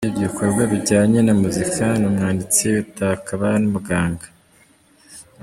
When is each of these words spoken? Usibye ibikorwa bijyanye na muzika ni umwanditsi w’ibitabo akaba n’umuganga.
Usibye 0.03 0.19
ibikorwa 0.23 0.61
bijyanye 0.71 1.19
na 1.23 1.33
muzika 1.41 1.85
ni 1.99 2.05
umwanditsi 2.09 2.61
w’ibitabo 2.65 3.13
akaba 3.17 3.47
n’umuganga. 3.61 4.25